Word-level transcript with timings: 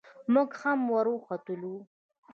موږ 0.33 0.49
هم 0.61 0.79
ور 0.93 1.07
وختلو. 1.11 1.75